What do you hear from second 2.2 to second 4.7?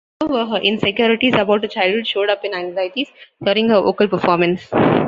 up in anxieties during her vocal performance.